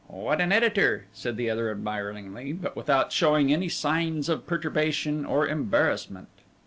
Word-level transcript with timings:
"What 0.07 0.41
an 0.41 0.51
editor!" 0.51 1.05
said 1.13 1.37
the 1.37 1.47
other 1.51 1.69
admiringly, 1.69 2.53
but 2.53 2.75
without 2.75 3.11
showing 3.11 3.53
any 3.53 3.69
signs 3.69 4.29
of 4.29 4.47
perturbation 4.47 5.25
or 5.25 5.47
embarrassment. 5.47 6.27